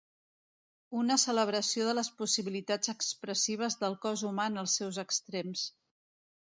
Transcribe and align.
Una 1.01 1.17
celebració 1.23 1.85
de 1.89 1.93
les 1.99 2.09
possibilitats 2.23 2.95
expressives 2.97 3.79
del 3.85 4.01
cos 4.09 4.27
humà 4.33 4.51
en 4.55 4.63
els 4.65 4.81
seus 4.81 5.03
extrems. 5.09 5.73